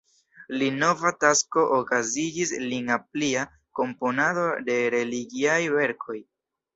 Lia 0.59 0.75
nova 0.83 1.09
tasko 1.23 1.65
okazigis 1.75 2.53
lin 2.71 2.89
al 2.95 3.01
plia 3.17 3.43
komponado 3.81 4.47
de 4.71 4.79
religiaj 4.97 5.59
verkoj. 5.75 6.17